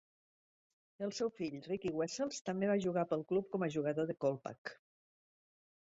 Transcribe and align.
El 1.07 1.13
seu 1.17 1.29
fill, 1.41 1.57
Riki 1.67 1.91
Wessels, 1.99 2.41
també 2.49 2.71
va 2.73 2.79
jugar 2.87 3.07
pel 3.13 3.27
club 3.33 3.53
com 3.55 3.67
a 3.69 3.73
jugador 3.77 4.11
del 4.13 4.21
Kolpak. 4.27 4.77